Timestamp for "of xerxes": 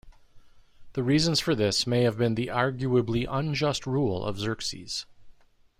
4.25-5.05